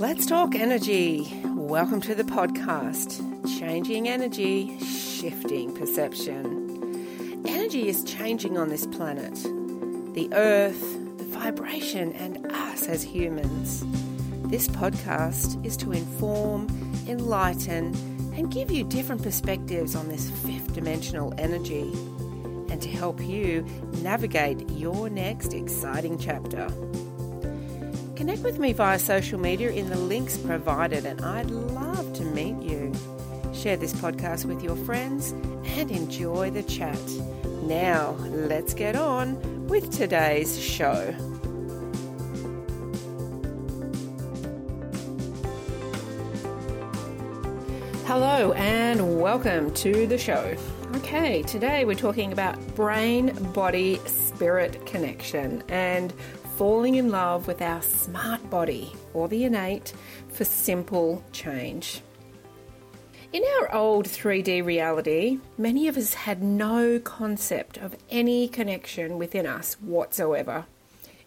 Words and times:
Let's 0.00 0.26
talk 0.26 0.56
energy. 0.56 1.32
Welcome 1.44 2.00
to 2.00 2.16
the 2.16 2.24
podcast 2.24 3.20
Changing 3.60 4.08
Energy, 4.08 4.76
Shifting 4.80 5.72
Perception. 5.72 7.44
Energy 7.46 7.86
is 7.86 8.02
changing 8.02 8.58
on 8.58 8.70
this 8.70 8.88
planet. 8.88 9.34
The 10.14 10.28
earth, 10.32 10.80
the 11.18 11.24
vibration, 11.24 12.12
and 12.14 12.44
us 12.50 12.88
as 12.88 13.04
humans. 13.04 13.84
This 14.50 14.66
podcast 14.66 15.64
is 15.64 15.76
to 15.76 15.92
inform, 15.92 16.66
enlighten, 17.06 17.94
and 18.34 18.50
give 18.50 18.72
you 18.72 18.82
different 18.82 19.22
perspectives 19.22 19.94
on 19.94 20.08
this 20.08 20.28
fifth 20.28 20.74
dimensional 20.74 21.32
energy 21.38 21.92
and 22.68 22.82
to 22.82 22.88
help 22.88 23.22
you 23.22 23.64
navigate 24.02 24.68
your 24.70 25.08
next 25.08 25.54
exciting 25.54 26.18
chapter. 26.18 26.68
Connect 28.24 28.42
with 28.42 28.58
me 28.58 28.72
via 28.72 28.98
social 28.98 29.38
media 29.38 29.70
in 29.70 29.90
the 29.90 29.98
links 29.98 30.38
provided, 30.38 31.04
and 31.04 31.20
I'd 31.20 31.50
love 31.50 32.10
to 32.14 32.24
meet 32.24 32.56
you. 32.62 32.90
Share 33.52 33.76
this 33.76 33.92
podcast 33.92 34.46
with 34.46 34.62
your 34.62 34.76
friends 34.76 35.32
and 35.76 35.90
enjoy 35.90 36.48
the 36.48 36.62
chat. 36.62 36.98
Now, 37.64 38.12
let's 38.30 38.72
get 38.72 38.96
on 38.96 39.66
with 39.66 39.90
today's 39.90 40.58
show. 40.58 41.12
Hello, 48.06 48.52
and 48.54 49.20
welcome 49.20 49.70
to 49.74 50.06
the 50.06 50.16
show. 50.16 50.56
Okay, 50.96 51.42
today 51.42 51.84
we're 51.84 51.94
talking 51.94 52.32
about 52.32 52.58
brain 52.74 53.34
body 53.52 54.00
spirit 54.06 54.86
connection 54.86 55.62
and 55.68 56.14
falling 56.56 56.94
in 56.94 57.10
love 57.10 57.48
with 57.48 57.60
our 57.60 57.82
smart 57.82 58.48
body 58.48 58.92
or 59.12 59.28
the 59.28 59.44
innate 59.44 59.92
for 60.28 60.44
simple 60.44 61.24
change. 61.32 62.00
In 63.32 63.42
our 63.58 63.74
old 63.74 64.06
3D 64.06 64.64
reality, 64.64 65.40
many 65.58 65.88
of 65.88 65.96
us 65.96 66.14
had 66.14 66.40
no 66.40 67.00
concept 67.00 67.76
of 67.78 67.96
any 68.08 68.46
connection 68.46 69.18
within 69.18 69.44
us 69.44 69.74
whatsoever, 69.80 70.66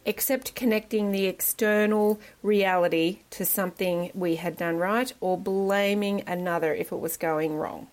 except 0.05 0.55
connecting 0.55 1.11
the 1.11 1.25
external 1.25 2.21
reality 2.41 3.19
to 3.31 3.43
something 3.43 4.09
we 4.13 4.37
had 4.37 4.55
done 4.55 4.77
right 4.77 5.11
or 5.19 5.37
blaming 5.37 6.23
another 6.25 6.73
if 6.73 6.93
it 6.93 6.99
was 6.99 7.17
going 7.17 7.57
wrong. 7.57 7.87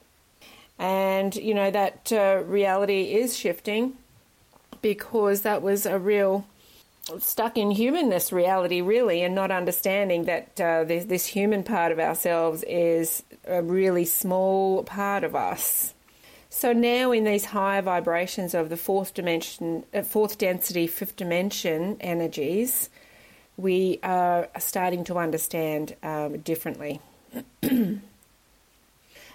And, 0.78 1.34
you 1.34 1.54
know, 1.54 1.72
that 1.72 2.12
uh, 2.12 2.44
reality 2.46 3.14
is 3.14 3.36
shifting 3.36 3.98
because 4.80 5.40
that 5.40 5.62
was 5.62 5.86
a 5.86 5.98
real 5.98 6.46
stuck 7.18 7.58
in 7.58 7.70
humanness 7.70 8.32
reality, 8.32 8.80
really, 8.80 9.22
and 9.22 9.34
not 9.34 9.50
understanding 9.50 10.24
that 10.24 10.60
uh, 10.60 10.84
this, 10.84 11.26
human 11.26 11.62
part 11.62 11.92
of 11.92 11.98
ourselves 11.98 12.64
is 12.66 13.22
a 13.46 13.62
really 13.62 14.04
small 14.04 14.84
part 14.84 15.24
of 15.24 15.34
us. 15.34 15.94
So 16.48 16.72
now, 16.72 17.12
in 17.12 17.24
these 17.24 17.46
higher 17.46 17.82
vibrations 17.82 18.54
of 18.54 18.68
the 18.68 18.76
fourth 18.76 19.12
dimension, 19.12 19.84
uh, 19.92 20.02
fourth 20.02 20.38
density, 20.38 20.86
fifth 20.86 21.16
dimension 21.16 21.96
energies, 22.00 22.90
we 23.56 23.98
are 24.02 24.48
starting 24.58 25.04
to 25.04 25.18
understand 25.18 25.96
um, 26.02 26.38
differently. 26.38 27.00
and 27.62 28.00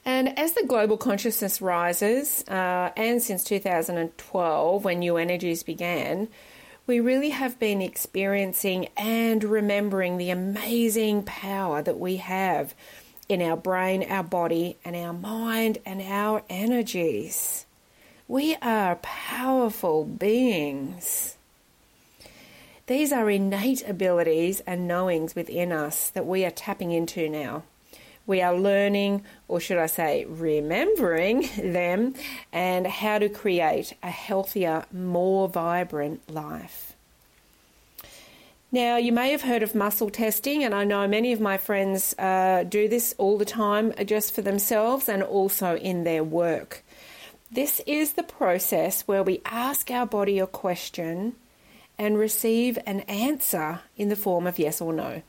as 0.05 0.53
the 0.53 0.65
global 0.65 0.97
consciousness 0.97 1.61
rises, 1.61 2.45
uh, 2.47 2.91
and 2.95 3.21
since 3.21 3.43
2012, 3.43 4.83
when 4.83 4.99
new 4.99 5.17
energies 5.17 5.61
began, 5.61 6.29
we 6.89 6.99
really 6.99 7.29
have 7.29 7.59
been 7.59 7.83
experiencing 7.83 8.87
and 8.97 9.43
remembering 9.43 10.17
the 10.17 10.31
amazing 10.31 11.21
power 11.21 11.83
that 11.83 11.99
we 11.99 12.15
have 12.15 12.73
in 13.29 13.43
our 13.43 13.55
brain, 13.55 14.03
our 14.09 14.23
body, 14.23 14.75
and 14.83 14.95
our 14.95 15.13
mind 15.13 15.77
and 15.85 16.01
our 16.01 16.41
energies. 16.49 17.67
We 18.27 18.55
are 18.55 18.95
powerful 19.03 20.03
beings. 20.03 21.37
These 22.87 23.11
are 23.11 23.29
innate 23.29 23.87
abilities 23.87 24.61
and 24.61 24.87
knowings 24.87 25.35
within 25.35 25.71
us 25.71 26.09
that 26.09 26.25
we 26.25 26.43
are 26.43 26.49
tapping 26.49 26.91
into 26.91 27.29
now 27.29 27.65
we 28.29 28.43
are 28.43 28.55
learning, 28.55 29.23
or 29.47 29.59
should 29.59 29.79
I 29.79 29.87
say, 29.87 30.23
remembering 30.25 31.49
them, 31.57 32.13
and 32.53 32.85
how 32.85 33.17
to 33.17 33.27
create 33.27 33.93
a 34.03 34.11
healthier, 34.11 34.85
more 34.93 35.49
vibrant 35.49 36.21
life. 36.31 36.95
Now, 38.71 38.97
you 38.97 39.11
may 39.11 39.31
have 39.31 39.41
heard 39.41 39.63
of 39.63 39.73
muscle 39.73 40.11
testing, 40.11 40.63
and 40.63 40.75
I 40.75 40.83
know 40.83 41.07
many 41.07 41.33
of 41.33 41.41
my 41.41 41.57
friends 41.57 42.13
uh, 42.19 42.65
do 42.69 42.87
this 42.87 43.15
all 43.17 43.39
the 43.39 43.45
time 43.45 43.93
just 44.05 44.31
for 44.35 44.43
themselves 44.43 45.09
and 45.09 45.23
also 45.23 45.75
in 45.75 46.03
their 46.03 46.23
work. 46.23 46.83
This 47.51 47.81
is 47.87 48.13
the 48.13 48.21
process 48.21 49.01
where 49.07 49.23
we 49.23 49.41
ask 49.43 49.89
our 49.89 50.05
body 50.05 50.37
a 50.37 50.45
question 50.45 51.33
and 51.97 52.15
receive 52.15 52.77
an 52.85 52.99
answer 53.01 53.79
in 53.97 54.09
the 54.09 54.15
form 54.15 54.45
of 54.45 54.59
yes 54.59 54.81
or 54.81 54.93
no. 54.93 55.23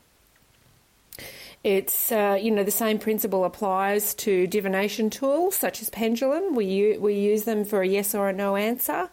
It's 1.63 2.11
uh, 2.11 2.39
you 2.41 2.49
know 2.49 2.63
the 2.63 2.71
same 2.71 2.97
principle 2.97 3.45
applies 3.45 4.15
to 4.15 4.47
divination 4.47 5.09
tools 5.09 5.55
such 5.55 5.81
as 5.81 5.89
pendulum. 5.89 6.55
We 6.55 6.65
u- 6.65 6.99
we 6.99 7.13
use 7.13 7.43
them 7.43 7.65
for 7.65 7.81
a 7.81 7.87
yes 7.87 8.15
or 8.15 8.29
a 8.29 8.33
no 8.33 8.55
answer. 8.55 9.09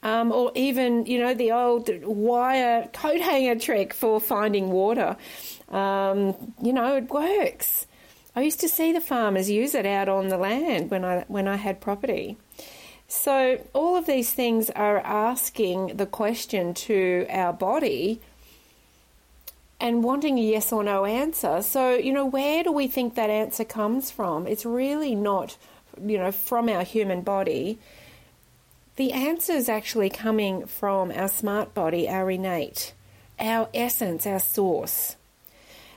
Um, 0.00 0.30
or 0.30 0.52
even 0.54 1.06
you 1.06 1.18
know 1.18 1.34
the 1.34 1.50
old 1.50 1.90
wire 2.04 2.88
coat 2.92 3.20
hanger 3.20 3.58
trick 3.58 3.92
for 3.92 4.20
finding 4.20 4.70
water. 4.70 5.16
Um, 5.70 6.54
you 6.62 6.72
know 6.72 6.96
it 6.96 7.10
works. 7.10 7.86
I 8.36 8.42
used 8.42 8.60
to 8.60 8.68
see 8.68 8.92
the 8.92 9.00
farmers 9.00 9.50
use 9.50 9.74
it 9.74 9.84
out 9.84 10.08
on 10.08 10.28
the 10.28 10.38
land 10.38 10.92
when 10.92 11.04
I 11.04 11.24
when 11.26 11.48
I 11.48 11.56
had 11.56 11.80
property. 11.80 12.36
So 13.08 13.64
all 13.72 13.96
of 13.96 14.06
these 14.06 14.32
things 14.32 14.70
are 14.70 14.98
asking 14.98 15.96
the 15.96 16.06
question 16.06 16.74
to 16.74 17.26
our 17.30 17.52
body 17.52 18.20
and 19.80 20.02
wanting 20.02 20.38
a 20.38 20.42
yes 20.42 20.72
or 20.72 20.82
no 20.82 21.04
answer. 21.04 21.62
So, 21.62 21.94
you 21.94 22.12
know, 22.12 22.26
where 22.26 22.64
do 22.64 22.72
we 22.72 22.88
think 22.88 23.14
that 23.14 23.30
answer 23.30 23.64
comes 23.64 24.10
from? 24.10 24.46
It's 24.46 24.66
really 24.66 25.14
not, 25.14 25.56
you 26.02 26.18
know, 26.18 26.32
from 26.32 26.68
our 26.68 26.82
human 26.82 27.22
body. 27.22 27.78
The 28.96 29.12
answer 29.12 29.52
is 29.52 29.68
actually 29.68 30.10
coming 30.10 30.66
from 30.66 31.12
our 31.12 31.28
smart 31.28 31.74
body, 31.74 32.08
our 32.08 32.30
innate, 32.30 32.92
our 33.38 33.68
essence, 33.72 34.26
our 34.26 34.40
source. 34.40 35.14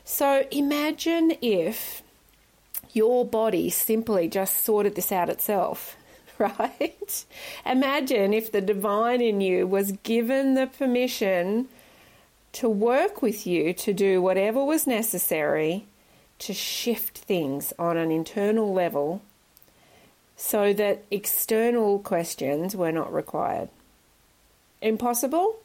So 0.03 0.45
imagine 0.51 1.33
if 1.41 2.03
your 2.93 3.25
body 3.25 3.69
simply 3.69 4.27
just 4.27 4.63
sorted 4.63 4.95
this 4.95 5.11
out 5.11 5.29
itself, 5.29 5.95
right? 6.37 7.25
Imagine 7.65 8.33
if 8.33 8.51
the 8.51 8.61
divine 8.61 9.21
in 9.21 9.41
you 9.41 9.65
was 9.65 9.93
given 10.03 10.53
the 10.53 10.67
permission 10.67 11.67
to 12.53 12.69
work 12.69 13.21
with 13.21 13.47
you 13.47 13.73
to 13.73 13.93
do 13.93 14.21
whatever 14.21 14.63
was 14.63 14.85
necessary 14.85 15.85
to 16.39 16.53
shift 16.53 17.19
things 17.19 17.71
on 17.77 17.97
an 17.97 18.11
internal 18.11 18.73
level 18.73 19.21
so 20.35 20.73
that 20.73 21.03
external 21.11 21.99
questions 21.99 22.75
were 22.75 22.91
not 22.91 23.13
required. 23.13 23.69
Impossible? 24.81 25.59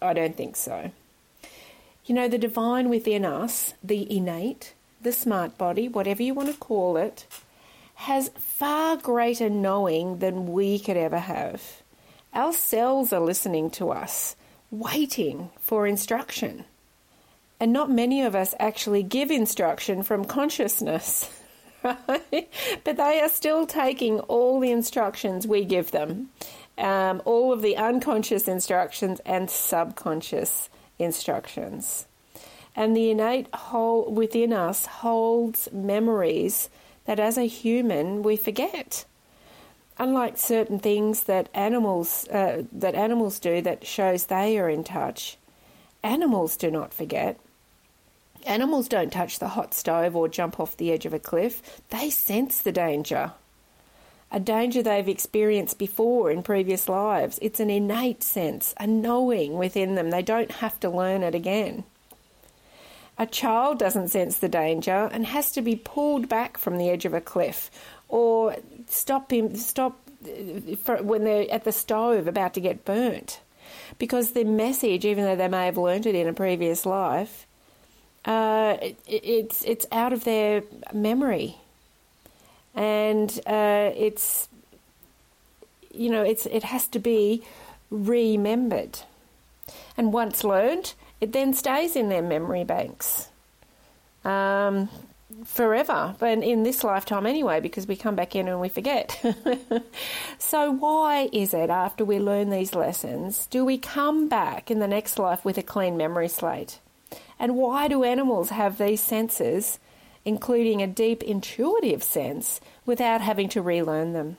I 0.00 0.12
don't 0.12 0.36
think 0.36 0.56
so. 0.56 0.90
You 2.04 2.14
know, 2.14 2.28
the 2.28 2.38
divine 2.38 2.90
within 2.90 3.24
us, 3.24 3.74
the 3.82 4.14
innate, 4.14 4.74
the 5.00 5.12
smart 5.12 5.56
body, 5.56 5.88
whatever 5.88 6.22
you 6.22 6.34
want 6.34 6.50
to 6.50 6.58
call 6.58 6.96
it, 6.96 7.24
has 7.94 8.30
far 8.36 8.96
greater 8.96 9.48
knowing 9.48 10.18
than 10.18 10.52
we 10.52 10.78
could 10.78 10.96
ever 10.96 11.18
have. 11.18 11.82
Our 12.34 12.52
cells 12.52 13.12
are 13.12 13.20
listening 13.20 13.70
to 13.72 13.90
us 13.90 14.36
waiting 14.72 15.50
for 15.60 15.86
instruction. 15.86 16.64
And 17.60 17.72
not 17.72 17.90
many 17.90 18.22
of 18.22 18.34
us 18.34 18.54
actually 18.58 19.04
give 19.04 19.30
instruction 19.30 20.02
from 20.02 20.24
consciousness, 20.24 21.30
right? 21.84 22.50
But 22.82 22.96
they 22.96 23.20
are 23.20 23.28
still 23.28 23.66
taking 23.66 24.18
all 24.20 24.58
the 24.58 24.72
instructions 24.72 25.46
we 25.46 25.64
give 25.64 25.92
them, 25.92 26.30
um, 26.78 27.22
all 27.24 27.52
of 27.52 27.62
the 27.62 27.76
unconscious 27.76 28.48
instructions 28.48 29.20
and 29.24 29.48
subconscious 29.48 30.70
instructions. 30.98 32.06
And 32.74 32.96
the 32.96 33.10
innate 33.10 33.54
whole 33.54 34.10
within 34.10 34.52
us 34.52 34.86
holds 34.86 35.68
memories 35.70 36.70
that 37.04 37.20
as 37.20 37.36
a 37.36 37.46
human 37.46 38.22
we 38.22 38.36
forget 38.36 39.04
unlike 39.98 40.38
certain 40.38 40.78
things 40.78 41.24
that 41.24 41.48
animals 41.54 42.26
uh, 42.28 42.62
that 42.72 42.94
animals 42.94 43.38
do 43.38 43.60
that 43.62 43.86
shows 43.86 44.26
they 44.26 44.58
are 44.58 44.68
in 44.68 44.84
touch, 44.84 45.36
animals 46.02 46.56
do 46.56 46.70
not 46.70 46.94
forget. 46.94 47.38
Animals 48.44 48.88
don't 48.88 49.12
touch 49.12 49.38
the 49.38 49.48
hot 49.48 49.72
stove 49.72 50.16
or 50.16 50.28
jump 50.28 50.58
off 50.58 50.76
the 50.76 50.90
edge 50.90 51.06
of 51.06 51.14
a 51.14 51.18
cliff. 51.18 51.80
They 51.90 52.10
sense 52.10 52.60
the 52.60 52.72
danger. 52.72 53.32
A 54.32 54.40
danger 54.40 54.82
they've 54.82 55.08
experienced 55.08 55.78
before 55.78 56.30
in 56.30 56.42
previous 56.42 56.88
lives. 56.88 57.38
It's 57.42 57.60
an 57.60 57.70
innate 57.70 58.22
sense, 58.22 58.74
a 58.80 58.86
knowing 58.86 59.58
within 59.58 59.94
them. 59.94 60.10
They 60.10 60.22
don't 60.22 60.50
have 60.50 60.80
to 60.80 60.90
learn 60.90 61.22
it 61.22 61.34
again. 61.34 61.84
A 63.18 63.26
child 63.26 63.78
doesn't 63.78 64.08
sense 64.08 64.38
the 64.38 64.48
danger 64.48 65.10
and 65.12 65.26
has 65.26 65.50
to 65.52 65.60
be 65.60 65.76
pulled 65.76 66.28
back 66.28 66.56
from 66.56 66.78
the 66.78 66.88
edge 66.88 67.04
of 67.04 67.12
a 67.12 67.20
cliff 67.20 67.70
or 68.12 68.54
stop 68.86 69.32
him 69.32 69.56
stop 69.56 69.98
when 71.00 71.24
they're 71.24 71.50
at 71.50 71.64
the 71.64 71.72
stove 71.72 72.28
about 72.28 72.54
to 72.54 72.60
get 72.60 72.84
burnt. 72.84 73.40
Because 73.98 74.32
the 74.32 74.44
message 74.44 75.04
even 75.04 75.24
though 75.24 75.36
they 75.36 75.48
may 75.48 75.66
have 75.66 75.76
learnt 75.76 76.06
it 76.06 76.14
in 76.14 76.28
a 76.28 76.32
previous 76.32 76.86
life 76.86 77.46
uh, 78.24 78.76
it, 78.80 78.96
it's 79.06 79.64
it's 79.64 79.86
out 79.90 80.12
of 80.12 80.24
their 80.24 80.62
memory. 80.92 81.56
And 82.74 83.30
uh, 83.46 83.90
it's 83.96 84.48
you 85.92 86.10
know 86.10 86.22
it's 86.22 86.46
it 86.46 86.64
has 86.64 86.86
to 86.88 86.98
be 86.98 87.42
remembered. 87.90 89.00
And 89.96 90.12
once 90.12 90.44
learned 90.44 90.94
it 91.20 91.32
then 91.32 91.54
stays 91.54 91.94
in 91.94 92.08
their 92.08 92.22
memory 92.22 92.64
banks. 92.64 93.28
Um, 94.24 94.88
forever, 95.44 96.14
but 96.18 96.38
in 96.38 96.62
this 96.62 96.84
lifetime 96.84 97.26
anyway, 97.26 97.60
because 97.60 97.86
we 97.86 97.96
come 97.96 98.14
back 98.14 98.34
in 98.34 98.48
and 98.48 98.60
we 98.60 98.68
forget. 98.68 99.20
so, 100.38 100.70
why 100.70 101.28
is 101.32 101.54
it 101.54 101.70
after 101.70 102.04
we 102.04 102.18
learn 102.18 102.50
these 102.50 102.74
lessons, 102.74 103.46
do 103.46 103.64
we 103.64 103.78
come 103.78 104.28
back 104.28 104.70
in 104.70 104.78
the 104.78 104.88
next 104.88 105.18
life 105.18 105.44
with 105.44 105.58
a 105.58 105.62
clean 105.62 105.96
memory 105.96 106.28
slate? 106.28 106.78
And 107.38 107.56
why 107.56 107.88
do 107.88 108.04
animals 108.04 108.50
have 108.50 108.78
these 108.78 109.00
senses, 109.00 109.78
including 110.24 110.80
a 110.80 110.86
deep 110.86 111.22
intuitive 111.22 112.02
sense, 112.02 112.60
without 112.86 113.20
having 113.20 113.48
to 113.50 113.62
relearn 113.62 114.12
them? 114.12 114.36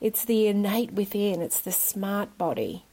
It's 0.00 0.24
the 0.24 0.46
innate 0.46 0.92
within, 0.92 1.42
it's 1.42 1.60
the 1.60 1.72
smart 1.72 2.36
body. 2.38 2.84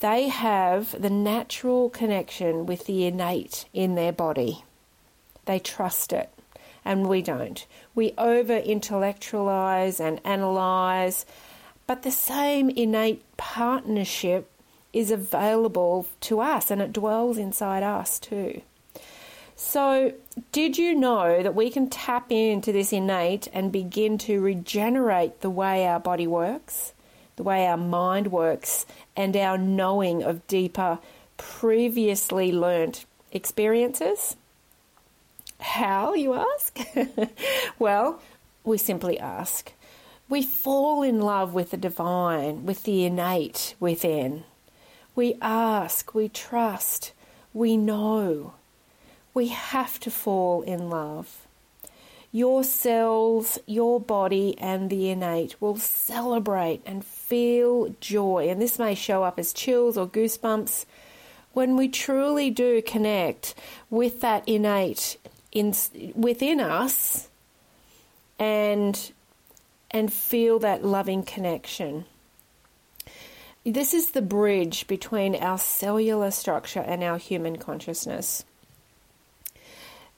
They 0.00 0.28
have 0.28 1.00
the 1.00 1.10
natural 1.10 1.90
connection 1.90 2.66
with 2.66 2.86
the 2.86 3.06
innate 3.06 3.66
in 3.72 3.94
their 3.94 4.12
body. 4.12 4.64
They 5.44 5.58
trust 5.58 6.12
it, 6.12 6.30
and 6.84 7.08
we 7.08 7.22
don't. 7.22 7.66
We 7.94 8.14
over 8.16 8.56
intellectualize 8.56 10.00
and 10.00 10.20
analyze, 10.24 11.26
but 11.86 12.02
the 12.02 12.10
same 12.10 12.70
innate 12.70 13.24
partnership 13.36 14.48
is 14.92 15.10
available 15.10 16.06
to 16.20 16.40
us 16.40 16.70
and 16.70 16.80
it 16.82 16.92
dwells 16.92 17.38
inside 17.38 17.82
us 17.82 18.18
too. 18.18 18.62
So, 19.54 20.12
did 20.50 20.76
you 20.76 20.94
know 20.94 21.42
that 21.42 21.54
we 21.54 21.70
can 21.70 21.88
tap 21.88 22.32
into 22.32 22.72
this 22.72 22.92
innate 22.92 23.48
and 23.52 23.70
begin 23.70 24.18
to 24.18 24.40
regenerate 24.40 25.40
the 25.40 25.50
way 25.50 25.86
our 25.86 26.00
body 26.00 26.26
works, 26.26 26.94
the 27.36 27.42
way 27.42 27.66
our 27.66 27.76
mind 27.76 28.32
works, 28.32 28.86
and 29.14 29.36
our 29.36 29.56
knowing 29.56 30.22
of 30.22 30.46
deeper, 30.46 30.98
previously 31.36 32.50
learnt 32.50 33.04
experiences? 33.30 34.36
How, 35.62 36.14
you 36.14 36.34
ask? 36.34 36.78
well, 37.78 38.20
we 38.64 38.78
simply 38.78 39.18
ask. 39.18 39.72
We 40.28 40.42
fall 40.42 41.02
in 41.02 41.20
love 41.20 41.54
with 41.54 41.70
the 41.70 41.76
divine, 41.76 42.66
with 42.66 42.82
the 42.82 43.04
innate 43.04 43.76
within. 43.78 44.42
We 45.14 45.36
ask, 45.40 46.14
we 46.14 46.28
trust, 46.28 47.12
we 47.54 47.76
know. 47.76 48.54
We 49.34 49.48
have 49.48 50.00
to 50.00 50.10
fall 50.10 50.62
in 50.62 50.90
love. 50.90 51.46
Your 52.32 52.64
cells, 52.64 53.58
your 53.66 54.00
body, 54.00 54.56
and 54.58 54.90
the 54.90 55.10
innate 55.10 55.60
will 55.60 55.76
celebrate 55.76 56.82
and 56.84 57.04
feel 57.04 57.94
joy. 58.00 58.48
And 58.48 58.60
this 58.60 58.78
may 58.78 58.94
show 58.94 59.22
up 59.22 59.38
as 59.38 59.52
chills 59.52 59.96
or 59.96 60.08
goosebumps. 60.08 60.86
When 61.52 61.76
we 61.76 61.88
truly 61.88 62.50
do 62.50 62.80
connect 62.80 63.54
with 63.90 64.22
that 64.22 64.48
innate 64.48 65.18
in 65.52 65.74
within 66.14 66.60
us 66.60 67.28
and 68.38 69.12
and 69.90 70.12
feel 70.12 70.58
that 70.60 70.84
loving 70.84 71.22
connection. 71.22 72.06
This 73.64 73.94
is 73.94 74.10
the 74.10 74.22
bridge 74.22 74.86
between 74.88 75.36
our 75.36 75.58
cellular 75.58 76.30
structure 76.32 76.80
and 76.80 77.04
our 77.04 77.18
human 77.18 77.58
consciousness. 77.58 78.44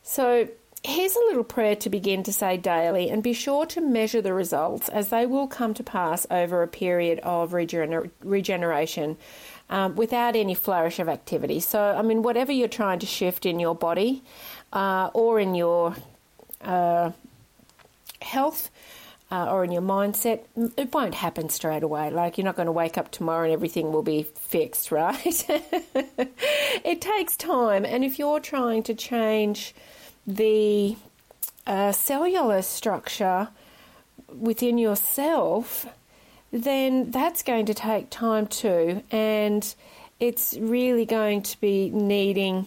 So, 0.03 0.49
here's 0.83 1.17
a 1.17 1.21
little 1.21 1.45
prayer 1.45 1.77
to 1.77 1.91
begin 1.91 2.23
to 2.23 2.33
say 2.33 2.57
daily, 2.57 3.11
and 3.11 3.23
be 3.23 3.33
sure 3.33 3.67
to 3.67 3.81
measure 3.81 4.23
the 4.23 4.33
results 4.33 4.89
as 4.89 5.09
they 5.09 5.27
will 5.27 5.47
come 5.47 5.75
to 5.75 5.83
pass 5.83 6.27
over 6.31 6.63
a 6.63 6.69
period 6.69 7.19
of 7.21 7.51
regener- 7.53 8.11
regeneration 8.23 9.19
um, 9.70 9.96
without 9.96 10.37
any 10.37 10.55
flourish 10.55 10.99
of 10.99 11.08
activity. 11.08 11.61
So, 11.61 11.81
I 11.81 12.02
mean, 12.02 12.22
whatever 12.22 12.52
you're 12.52 12.69
trying 12.69 12.99
to 13.00 13.06
shift 13.06 13.46
in 13.46 13.58
your 13.58 13.75
body, 13.75 14.22
uh, 14.75 15.11
or 15.14 15.40
in 15.40 15.55
your 15.55 15.94
uh, 16.61 17.12
health 18.20 18.70
uh, 19.31 19.50
or 19.50 19.64
in 19.64 19.72
your 19.72 19.82
mindset, 19.82 20.40
it 20.76 20.93
won't 20.93 21.14
happen 21.14 21.49
straight 21.49 21.82
away. 21.82 22.11
Like 22.11 22.37
you're 22.37 22.44
not 22.44 22.56
going 22.56 22.66
to 22.66 22.72
wake 22.72 22.99
up 22.99 23.11
tomorrow 23.11 23.44
and 23.44 23.52
everything 23.52 23.93
will 23.93 24.02
be 24.02 24.25
fixed, 24.25 24.90
right? 24.93 25.44
it 26.84 27.00
takes 27.00 27.37
time. 27.37 27.84
And 27.84 28.05
if 28.05 28.19
you're 28.19 28.40
trying 28.40 28.82
to 28.84 28.94
change 28.94 29.75
the 30.26 30.96
uh, 31.66 31.93
cellular 31.93 32.62
structure 32.62 33.49
within 34.28 34.76
yourself, 34.78 35.87
then 36.55 37.11
that's 37.11 37.43
going 37.43 37.67
to 37.67 37.75
take 37.75 38.11
time 38.11 38.47
too. 38.47 39.03
And 39.11 39.75
it's 40.21 40.56
really 40.59 41.05
going 41.05 41.43
to 41.43 41.61
be 41.61 41.91
needing 41.91 42.67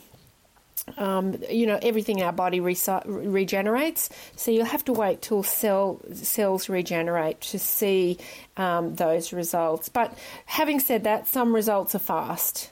um, 0.98 1.36
you 1.50 1.66
know, 1.66 1.78
everything 1.82 2.20
in 2.20 2.26
our 2.26 2.32
body 2.32 2.62
re- 2.62 2.78
regenerates. 3.06 4.10
So 4.38 4.52
you'll 4.52 4.66
have 4.66 4.86
to 4.86 4.94
wait 4.94 5.22
till 5.22 5.44
cell 5.44 6.00
cells 6.14 6.70
regenerate 6.70 7.42
to 7.42 7.60
see 7.60 8.20
um, 8.56 8.96
those 8.96 9.34
results. 9.34 9.90
But 9.90 10.18
having 10.46 10.80
said 10.80 11.04
that, 11.04 11.28
some 11.28 11.54
results 11.54 11.94
are 11.94 12.00
fast. 12.00 12.72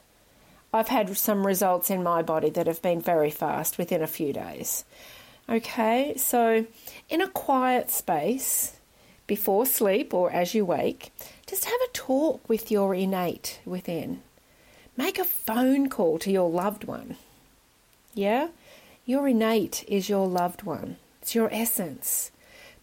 I've 0.73 0.87
had 0.87 1.15
some 1.17 1.45
results 1.45 1.89
in 1.89 2.03
my 2.03 2.21
body 2.21 2.49
that 2.51 2.67
have 2.67 2.81
been 2.81 3.01
very 3.01 3.31
fast 3.31 3.77
within 3.77 4.01
a 4.01 4.07
few 4.07 4.31
days. 4.31 4.85
Okay, 5.49 6.15
so 6.17 6.65
in 7.09 7.21
a 7.21 7.27
quiet 7.27 7.91
space 7.91 8.74
before 9.27 9.65
sleep 9.65 10.13
or 10.13 10.31
as 10.31 10.53
you 10.53 10.65
wake, 10.65 11.11
just 11.47 11.65
have 11.65 11.81
a 11.81 11.91
talk 11.93 12.47
with 12.47 12.71
your 12.71 12.93
innate 12.93 13.59
within. 13.65 14.21
Make 14.97 15.19
a 15.19 15.25
phone 15.25 15.89
call 15.89 16.19
to 16.19 16.31
your 16.31 16.49
loved 16.49 16.83
one 16.83 17.17
yeah? 18.15 18.47
Your 19.05 19.27
innate 19.27 19.83
is 19.87 20.09
your 20.09 20.27
loved 20.27 20.63
one, 20.63 20.95
it's 21.21 21.35
your 21.35 21.49
essence. 21.53 22.31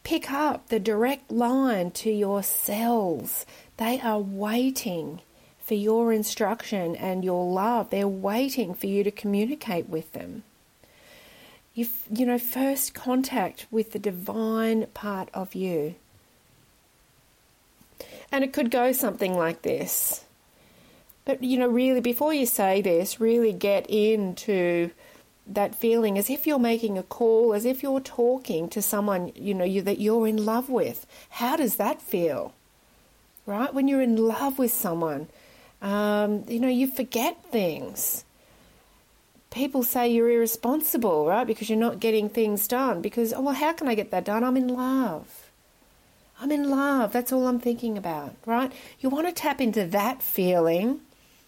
Pick 0.04 0.30
up 0.30 0.68
the 0.68 0.80
direct 0.80 1.30
line 1.30 1.92
to 1.92 2.10
your 2.10 2.42
cells. 2.42 3.46
They 3.76 4.00
are 4.00 4.18
waiting 4.18 5.20
for 5.64 5.74
your 5.74 6.12
instruction 6.12 6.96
and 6.96 7.24
your 7.24 7.52
love. 7.52 7.90
They're 7.90 8.08
waiting 8.08 8.74
for 8.74 8.86
you 8.86 9.04
to 9.04 9.12
communicate 9.12 9.88
with 9.88 10.12
them. 10.12 10.42
You, 11.72 11.86
you 12.10 12.26
know, 12.26 12.38
first 12.38 12.94
contact 12.94 13.66
with 13.70 13.92
the 13.92 14.00
divine 14.00 14.86
part 14.92 15.28
of 15.32 15.54
you. 15.54 15.94
And 18.32 18.42
it 18.42 18.52
could 18.52 18.70
go 18.70 18.92
something 18.92 19.36
like 19.36 19.62
this. 19.62 20.24
But, 21.24 21.44
you 21.44 21.58
know, 21.58 21.68
really, 21.68 22.00
before 22.00 22.34
you 22.34 22.46
say 22.46 22.82
this, 22.82 23.20
really 23.20 23.52
get 23.52 23.88
into 23.88 24.90
that 25.46 25.74
feeling 25.74 26.18
as 26.18 26.30
if 26.30 26.46
you're 26.46 26.58
making 26.58 26.98
a 26.98 27.02
call, 27.02 27.52
as 27.52 27.64
if 27.64 27.82
you're 27.82 28.00
talking 28.00 28.68
to 28.68 28.80
someone 28.80 29.32
you 29.34 29.54
know 29.54 29.64
you, 29.64 29.82
that 29.82 30.00
you're 30.00 30.26
in 30.26 30.44
love 30.44 30.68
with. 30.68 31.06
How 31.30 31.56
does 31.56 31.76
that 31.76 32.00
feel? 32.00 32.54
Right 33.44 33.74
when 33.74 33.88
you're 33.88 34.02
in 34.02 34.16
love 34.16 34.58
with 34.58 34.72
someone, 34.72 35.26
um, 35.80 36.44
you 36.48 36.60
know 36.60 36.68
you 36.68 36.86
forget 36.86 37.44
things. 37.50 38.24
People 39.50 39.82
say 39.82 40.08
you're 40.08 40.30
irresponsible, 40.30 41.26
right? 41.26 41.46
Because 41.46 41.68
you're 41.68 41.78
not 41.78 42.00
getting 42.00 42.28
things 42.28 42.68
done. 42.68 43.02
Because 43.02 43.32
oh 43.32 43.40
well, 43.40 43.54
how 43.54 43.72
can 43.72 43.88
I 43.88 43.94
get 43.94 44.10
that 44.12 44.24
done? 44.24 44.44
I'm 44.44 44.56
in 44.56 44.68
love. 44.68 45.50
I'm 46.42 46.50
in 46.50 46.68
love. 46.68 47.12
That's 47.12 47.32
all 47.32 47.46
I'm 47.46 47.60
thinking 47.60 47.96
about, 47.96 48.34
right? 48.46 48.72
You 48.98 49.08
want 49.08 49.28
to 49.28 49.32
tap 49.32 49.60
into 49.60 49.84
that 49.86 50.24
feeling 50.24 51.00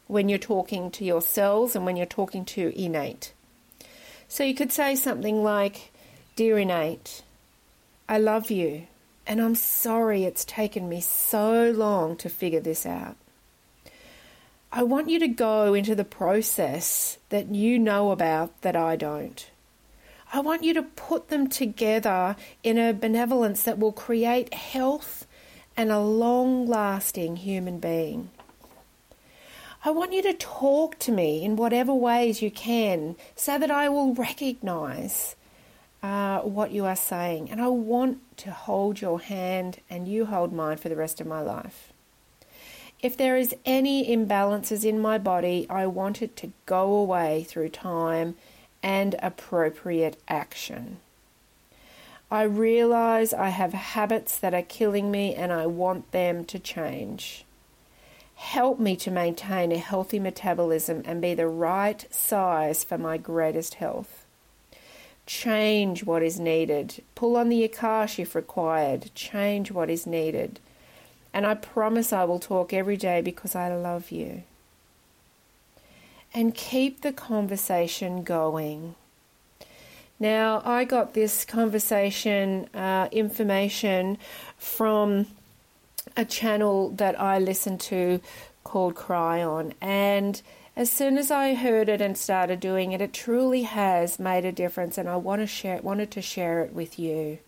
when 0.07 0.29
you're 0.29 0.39
talking 0.39 0.89
to 0.93 1.05
your 1.05 1.21
cells 1.21 1.75
and 1.75 1.85
when 1.85 1.97
you're 1.97 2.07
talking 2.07 2.45
to 2.45 2.73
innate. 2.81 3.33
So 4.29 4.45
you 4.45 4.55
could 4.55 4.71
say 4.71 4.95
something 4.95 5.43
like, 5.43 5.91
Dear 6.37 6.61
Innate, 6.61 7.23
I 8.09 8.19
love 8.19 8.53
you, 8.53 8.87
and 9.27 9.41
I'm 9.41 9.57
sorry 9.57 10.23
it's 10.23 10.45
taken 10.45 10.89
me 10.89 11.01
so 11.01 11.73
long 11.73 12.17
to 12.19 12.29
figure 12.29 12.61
this 12.61 12.87
out. 12.87 13.17
I 14.71 14.85
want 14.85 15.11
you 15.11 15.19
to 15.19 15.29
go 15.29 15.75
into 15.75 15.97
the 15.97 16.05
process 16.05 17.19
that 17.31 17.53
you 17.53 17.81
know 17.81 18.13
about 18.13 18.61
that 18.61 18.77
I 18.77 18.95
don't. 18.95 19.45
I 20.35 20.41
want 20.41 20.65
you 20.65 20.75
to 20.75 20.83
put 20.83 21.29
them 21.29 21.47
together 21.47 22.35
in 22.65 22.77
a 22.77 22.93
benevolence 22.93 23.63
that 23.63 23.79
will 23.79 23.93
create 23.93 24.53
health 24.53 25.29
and 25.77 25.93
a 25.93 26.01
long 26.01 26.67
lasting 26.67 27.37
human 27.37 27.79
being. 27.79 28.31
I 29.85 29.91
want 29.91 30.13
you 30.13 30.23
to 30.23 30.33
talk 30.33 30.99
to 30.99 31.13
me 31.13 31.45
in 31.45 31.55
whatever 31.55 31.95
ways 31.95 32.43
you 32.43 32.51
can 32.51 33.15
so 33.37 33.61
that 33.61 33.71
I 33.71 33.89
will 33.89 34.13
recognize 34.13 35.37
uh, 36.03 36.41
what 36.41 36.73
you 36.73 36.85
are 36.85 36.97
saying. 36.97 37.49
And 37.49 37.61
I 37.63 37.69
want 37.69 38.19
to 38.39 38.51
hold 38.51 39.01
your 39.01 39.21
hand 39.21 39.79
and 39.89 40.09
you 40.09 40.27
hold 40.27 40.53
mine 40.53 40.79
for 40.79 40.89
the 40.89 40.97
rest 40.97 41.21
of 41.21 41.29
my 41.29 41.43
life. 41.43 41.93
If 43.01 43.17
there 43.17 43.37
is 43.37 43.55
any 43.65 44.09
imbalances 44.09 44.85
in 44.85 44.99
my 44.99 45.17
body, 45.17 45.65
I 45.71 45.87
want 45.87 46.23
it 46.23 46.35
to 46.39 46.51
go 46.67 46.93
away 46.93 47.45
through 47.45 47.69
time 47.69 48.35
and 48.85 49.17
appropriate 49.23 50.21
action. 50.29 50.99
I 52.31 52.43
realize 52.43 53.33
I 53.33 53.49
have 53.49 53.73
habits 53.73 54.39
that 54.39 54.53
are 54.53 54.63
killing 54.63 55.11
me 55.11 55.35
and 55.35 55.51
I 55.51 55.67
want 55.67 56.13
them 56.13 56.45
to 56.45 56.59
change. 56.59 57.47
Help 58.35 58.79
me 58.79 58.95
to 58.97 59.11
maintain 59.11 59.73
a 59.73 59.79
healthy 59.79 60.19
metabolism 60.19 61.03
and 61.07 61.23
be 61.23 61.33
the 61.33 61.49
right 61.49 62.05
size 62.13 62.85
for 62.85 62.99
my 62.99 63.17
greatest 63.17 63.75
health. 63.75 64.27
Change 65.25 66.05
what 66.05 66.23
is 66.23 66.39
needed. 66.39 67.03
Pull 67.15 67.39
on 67.39 67.49
the 67.49 67.67
Akash 67.67 68.19
if 68.19 68.35
required. 68.35 69.11
Change 69.15 69.71
what 69.71 69.89
is 69.89 70.07
needed. 70.07 70.61
And 71.33 71.47
I 71.47 71.55
promise 71.55 72.13
I 72.13 72.25
will 72.25 72.39
talk 72.39 72.75
every 72.75 72.99
day 72.99 73.23
because 73.23 73.55
I 73.55 73.75
love 73.75 74.11
you 74.11 74.43
and 76.35 76.55
keep 76.55 77.03
the 77.03 77.13
conversation 77.13 78.25
going. 78.25 78.97
Now, 80.19 80.63
I 80.65 80.85
got 80.85 81.15
this 81.15 81.45
conversation 81.45 82.69
uh, 82.75 83.09
information 83.13 84.19
from 84.59 85.27
a 86.17 86.25
channel 86.25 86.91
that 86.91 87.21
I 87.21 87.39
listen 87.39 87.79
to 87.79 88.21
called 88.65 88.95
Kryon, 88.95 89.73
and 89.81 90.41
as 90.77 90.91
soon 90.91 91.19
as 91.19 91.31
I 91.31 91.55
heard 91.55 91.89
it 91.89 92.01
and 92.01 92.19
started 92.19 92.59
doing 92.59 92.93
it, 92.93 93.01
it 93.01 93.13
truly 93.13 93.63
has 93.63 94.19
made 94.19 94.45
a 94.45 94.53
difference, 94.53 94.99
and 94.99 95.09
I 95.09 95.17
want 95.17 95.41
to 95.41 95.47
share, 95.47 95.81
wanted 95.83 96.11
to 96.13 96.23
share 96.23 96.63
it 96.65 96.73
with 96.73 96.99
you. 96.99 97.39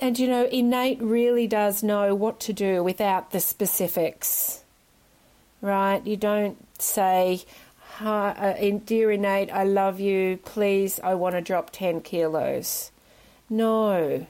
And 0.00 0.18
you 0.18 0.28
know, 0.28 0.44
innate 0.46 1.00
really 1.00 1.46
does 1.46 1.82
know 1.82 2.14
what 2.14 2.38
to 2.40 2.52
do 2.52 2.82
without 2.82 3.30
the 3.30 3.40
specifics 3.40 4.62
right? 5.66 6.06
You 6.06 6.16
don't 6.16 6.56
say, 6.80 7.42
uh, 8.00 8.54
Dear 8.84 9.10
innate, 9.10 9.52
I 9.52 9.64
love 9.64 10.00
you, 10.00 10.38
please, 10.44 11.00
I 11.02 11.14
want 11.14 11.34
to 11.34 11.40
drop 11.40 11.70
10 11.70 12.00
kilos. 12.02 12.92
No. 13.50 14.26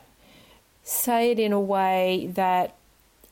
Say 0.83 1.33
it 1.33 1.39
in 1.39 1.53
a 1.53 1.61
way 1.61 2.31
that 2.33 2.75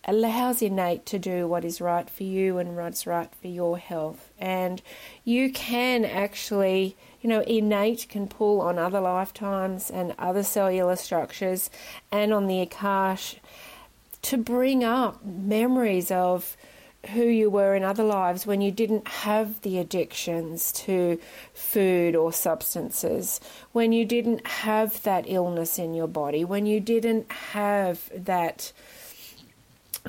allows 0.07 0.61
innate 0.61 1.07
to 1.07 1.19
do 1.19 1.49
what 1.49 1.65
is 1.65 1.81
right 1.81 2.11
for 2.11 2.25
you 2.25 2.59
and 2.59 2.77
what's 2.77 3.07
right 3.07 3.31
for 3.41 3.49
your 3.49 3.79
health. 3.79 4.31
And 4.39 4.83
you 5.25 5.51
can 5.51 6.05
actually, 6.05 6.95
you 7.23 7.31
know, 7.31 7.41
innate 7.41 8.07
can 8.11 8.29
pull 8.29 8.61
on 8.61 8.79
other 8.79 9.01
lifetimes 9.01 9.91
and 9.91 10.15
other 10.19 10.43
cellular 10.43 10.97
structures 10.97 11.71
and 12.13 12.35
on 12.35 12.49
the 12.49 12.65
Akash 12.67 13.37
to 14.23 14.37
bring 14.37 14.85
up 14.85 15.25
memories 15.25 16.11
of 16.11 16.55
who 17.11 17.25
you 17.25 17.51
were 17.51 17.75
in 17.75 17.83
other 17.83 18.03
lives 18.05 18.47
when 18.47 18.61
you 18.61 18.71
didn't 18.71 19.07
have 19.07 19.61
the 19.63 19.79
addictions 19.79 20.73
to 20.73 21.19
food 21.53 22.15
or 22.15 22.33
substances, 22.33 23.41
when 23.73 23.93
you 23.93 24.05
didn't 24.05 24.47
have 24.47 25.03
that 25.03 25.25
illness 25.27 25.79
in 25.79 25.95
your 25.95 26.07
body, 26.07 26.45
when 26.45 26.67
you 26.67 26.81
didn't 26.81 27.31
have 27.31 28.11
that, 28.15 28.73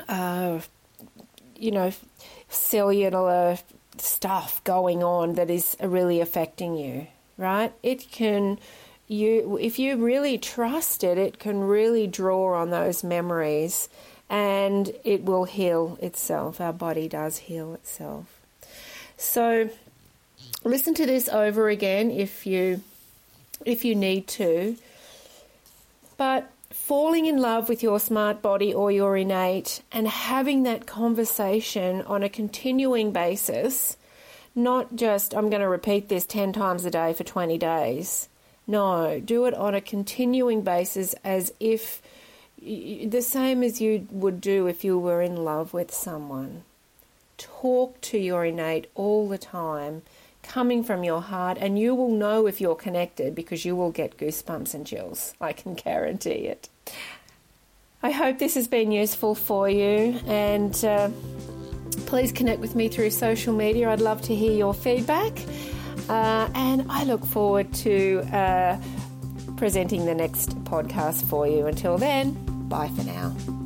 uh, 0.08 0.60
you 1.56 1.72
know, 1.72 1.92
cellular 2.50 3.58
stuff 3.98 4.64
going 4.64 5.04
on 5.04 5.34
that 5.36 5.50
is 5.50 5.75
really 5.82 6.20
affecting 6.22 6.75
you, 6.75 7.08
right? 7.38 7.74
It 7.84 8.10
can. 8.12 8.60
You, 9.08 9.60
if 9.62 9.78
you 9.78 10.04
really 10.04 10.40
trust 10.40 11.04
it, 11.04 11.20
it 11.20 11.38
can 11.38 11.60
really 11.60 12.08
draw 12.08 12.60
on 12.60 12.72
those 12.72 13.04
memories 13.04 13.88
and 14.29 14.91
it 15.03 15.24
will 15.24 15.46
heal 15.46 15.98
itself. 16.01 16.60
Our 16.60 16.74
body 16.74 17.08
does 17.08 17.38
heal 17.38 17.74
itself. 17.74 18.41
So 19.17 19.70
listen 20.63 20.94
to 20.96 21.05
this 21.05 21.29
over 21.29 21.70
again 21.70 22.12
if 22.12 22.46
you 22.46 22.82
if 23.65 23.86
you 23.86 23.96
need 23.96 24.27
to. 24.27 24.77
But 26.17 26.51
falling 26.72 27.25
in 27.25 27.38
love 27.38 27.70
with 27.70 27.82
your 27.82 28.00
smart 28.00 28.41
body 28.41 28.74
or 28.74 28.91
your 28.91 29.15
innate 29.17 29.82
and 29.91 30.08
having 30.08 30.63
that 30.63 30.86
conversation 30.86 32.01
on 32.03 32.24
a 32.24 32.29
continuing 32.29 33.12
basis, 33.12 33.98
not 34.53 34.96
just 34.96 35.34
I'm 35.34 35.50
going 35.50 35.62
to 35.62 35.67
repeat 35.67 36.10
this 36.10 36.25
10 36.25 36.53
times 36.53 36.86
a 36.86 36.91
day 36.91 37.13
for 37.13 37.24
20 37.24 37.58
days. 37.58 38.29
No, 38.67 39.22
do 39.24 39.46
it 39.46 39.53
on 39.53 39.75
a 39.75 39.82
continuing 39.82 40.62
basis 40.62 41.13
as 41.24 41.53
if 41.60 42.01
the 42.65 43.22
same 43.22 43.63
as 43.63 43.79
you 43.79 44.07
would 44.12 44.41
do 44.41 44.67
if 44.67 44.84
you 44.84 44.98
were 44.98 45.22
in 45.22 45.43
love 45.43 45.74
with 45.74 45.93
someone. 45.93 46.63
Talk 47.38 48.00
to 48.01 48.17
your 48.17 48.45
innate 48.45 48.88
all 48.95 49.27
the 49.27 49.38
time, 49.38 50.01
coming 50.41 50.84
from 50.84 51.03
your 51.03 51.22
heart, 51.22 51.57
and 51.60 51.77
you 51.77 51.93
will 51.93 52.12
know 52.12 52.48
if 52.48 52.60
you're 52.60 52.75
connected 52.75 53.36
because 53.36 53.65
you 53.65 53.75
will 53.75 53.91
get 53.91 54.17
goosebumps 54.17 54.74
and 54.74 54.86
chills. 54.86 55.34
I 55.39 55.53
can 55.53 55.75
guarantee 55.75 56.48
it. 56.48 56.69
I 58.01 58.12
hope 58.12 58.39
this 58.39 58.55
has 58.55 58.67
been 58.67 58.91
useful 58.91 59.36
for 59.36 59.69
you, 59.69 60.19
and 60.25 60.84
uh, 60.86 61.10
please 62.05 62.31
connect 62.31 62.62
with 62.62 62.75
me 62.75 62.88
through 62.88 63.12
social 63.12 63.53
media. 63.53 63.89
I'd 63.89 64.01
love 64.01 64.22
to 64.24 64.36
hear 64.36 64.51
your 64.51 64.74
feedback, 64.74 65.38
uh, 66.10 66.50
and 66.55 66.86
I 66.89 67.03
look 67.03 67.25
forward 67.25 67.74
to. 67.75 68.22
Uh, 68.31 68.81
presenting 69.57 70.05
the 70.05 70.15
next 70.15 70.50
podcast 70.65 71.24
for 71.25 71.48
you. 71.48 71.65
Until 71.67 71.98
then, 71.98 72.55
bye 72.69 72.89
for 72.95 73.03
now. 73.03 73.64